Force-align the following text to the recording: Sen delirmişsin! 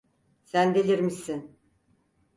Sen 0.43 0.75
delirmişsin! 0.75 1.57